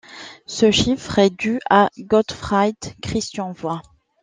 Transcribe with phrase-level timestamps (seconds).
[0.47, 3.83] Ce chiffre est du à Gottfried Christian Voigt.